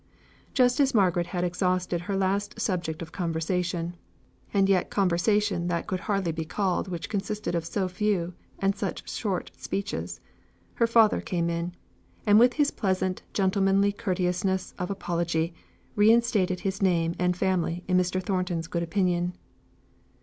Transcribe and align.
Just 0.55 0.79
as 0.79 0.95
Margaret 0.95 1.27
had 1.27 1.43
exhausted 1.43 2.01
her 2.01 2.17
last 2.17 2.59
subject 2.59 3.03
of 3.03 3.11
conversation 3.11 3.93
and 4.51 4.67
yet 4.67 4.89
conversation 4.89 5.67
that 5.67 5.85
could 5.85 5.99
hardly 5.99 6.31
be 6.31 6.43
called 6.43 6.87
which 6.87 7.07
consisted 7.07 7.53
of 7.53 7.67
so 7.67 7.87
few 7.87 8.33
and 8.57 8.75
such 8.75 9.07
short 9.07 9.51
speeches 9.55 10.19
her 10.73 10.87
father 10.87 11.21
came 11.21 11.51
in, 11.51 11.75
and 12.25 12.39
with 12.39 12.53
his 12.53 12.71
pleasant 12.71 13.21
gentlemanly 13.31 13.91
courteousness 13.91 14.73
of 14.79 14.89
apology, 14.89 15.53
reinstated 15.95 16.61
his 16.61 16.81
name 16.81 17.13
and 17.19 17.37
family 17.37 17.83
in 17.87 17.95
Mr. 17.95 18.19
Thornton's 18.23 18.65
good 18.65 18.81
opinion. 18.81 19.35